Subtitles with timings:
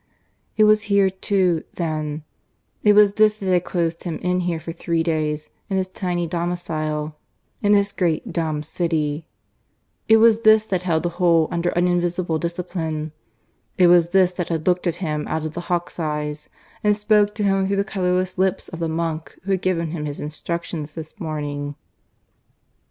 [0.57, 2.23] It was here too then;
[2.81, 6.25] it was this that had closed him in here for three days in his tiny
[6.25, 7.15] domicile
[7.61, 9.27] in this great dumb city;
[10.07, 13.11] it was this that held the whole under an invisible discipline;
[13.77, 16.49] it was this that had looked at him out of the hawk's eyes,
[16.83, 20.05] and spoken to him through the colourless lips of the monk who had given him
[20.05, 21.75] his instructions this morning.